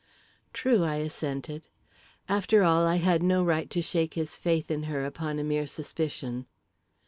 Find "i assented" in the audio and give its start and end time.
0.83-1.67